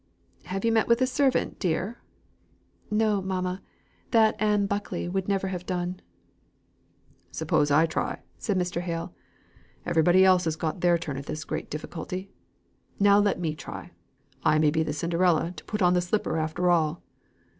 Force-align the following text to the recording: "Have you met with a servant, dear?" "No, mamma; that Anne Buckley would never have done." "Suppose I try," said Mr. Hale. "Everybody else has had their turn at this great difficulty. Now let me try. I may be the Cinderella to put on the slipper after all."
"Have 0.45 0.65
you 0.65 0.71
met 0.71 0.87
with 0.87 0.99
a 1.03 1.05
servant, 1.05 1.59
dear?" 1.59 2.01
"No, 2.89 3.21
mamma; 3.21 3.61
that 4.09 4.35
Anne 4.41 4.65
Buckley 4.65 5.07
would 5.07 5.27
never 5.27 5.49
have 5.49 5.67
done." 5.67 5.99
"Suppose 7.29 7.69
I 7.69 7.85
try," 7.85 8.23
said 8.39 8.57
Mr. 8.57 8.81
Hale. 8.81 9.13
"Everybody 9.85 10.25
else 10.25 10.45
has 10.45 10.57
had 10.59 10.81
their 10.81 10.97
turn 10.97 11.17
at 11.17 11.27
this 11.27 11.43
great 11.43 11.69
difficulty. 11.69 12.31
Now 12.99 13.19
let 13.19 13.39
me 13.39 13.53
try. 13.53 13.91
I 14.43 14.57
may 14.57 14.71
be 14.71 14.81
the 14.81 14.91
Cinderella 14.91 15.51
to 15.55 15.63
put 15.65 15.83
on 15.83 15.93
the 15.93 16.01
slipper 16.01 16.35
after 16.39 16.71
all." 16.71 17.03